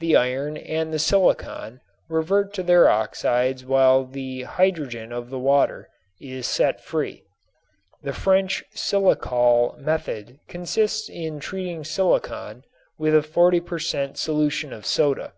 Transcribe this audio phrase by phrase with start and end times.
[0.00, 5.88] The iron and the silicon revert to their oxides while the hydrogen of the water
[6.20, 7.22] is set free.
[8.02, 12.64] The French "silikol" method consists in treating silicon
[12.98, 14.18] with a 40 per cent.
[14.18, 15.34] solution of soda.